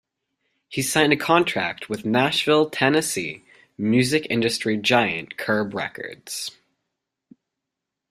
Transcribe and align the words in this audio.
He 0.67 0.81
signed 0.81 1.13
a 1.13 1.15
contract 1.15 1.87
with 1.87 2.05
Nashville, 2.05 2.71
Tennessee, 2.71 3.45
music 3.77 4.25
industry 4.31 4.75
giant 4.77 5.37
Curb 5.37 5.75
Records. 5.75 6.57